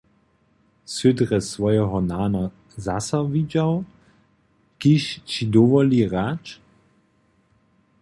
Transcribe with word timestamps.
Sy 0.93 1.09
drje 1.17 1.39
swojeho 1.51 1.97
nana 2.11 2.43
zaso 2.85 3.17
widźał, 3.33 3.73
kiž 4.79 5.03
ći 5.29 5.43
dowoli 5.53 6.01
hrać? 6.09 6.45